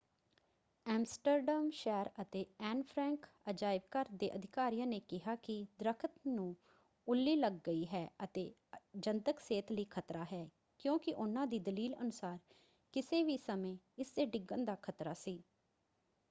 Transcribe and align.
Amsterdam 0.85 1.69
ਸ਼ਹਿਰ 1.71 2.09
ਅਤੇ 2.21 2.45
Anne 2.61 2.81
Frank 2.83 3.25
ਅਜਾਇਬਘਰ 3.49 4.07
ਦੇ 4.13 4.29
ਅਧਿਕਾਰੀਆਂ 4.35 4.87
ਨੇ 4.87 4.99
ਕਿਹਾ 4.99 5.35
ਕਿ 5.35 5.65
ਦਰੱਖਤ 5.79 6.17
ਨੂੰ 6.27 6.55
ਉੱਲੀ 7.07 7.35
ਲੱਗ 7.35 7.59
ਗਈ 7.67 7.85
ਹੈ 7.85 8.07
ਅਤੇ 8.23 8.51
ਜਨਤਕ 8.97 9.39
ਸਿਹਤ 9.39 9.71
ਲਈ 9.71 9.85
ਖ਼ਤਰਾ 9.85 10.25
ਹੈ 10.33 10.47
ਕਿਉਂਕਿ 10.79 11.13
ਉਨ੍ਹਾਂ 11.13 11.47
ਦੀ 11.47 11.59
ਦਲੀਲ 11.59 11.95
ਅਨੁਸਾਰ 12.01 12.37
ਕਿਸੇ 12.93 13.23
ਵੀ 13.23 13.37
ਸਮੇਂ 13.37 13.77
ਇਸਦੇ 13.97 14.25
ਡਿੱਗਣ 14.25 14.65
ਦਾ 14.65 14.75
ਖ਼ਤਰਾ 14.81 15.13
ਸੀ। 15.13 15.41